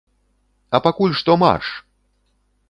А 0.77 0.79
пакуль 0.87 1.13
што 1.19 1.37
марш! 1.43 1.67